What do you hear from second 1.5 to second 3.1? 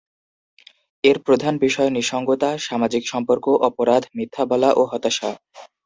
বিষয় নিঃসঙ্গতা, সামাজিক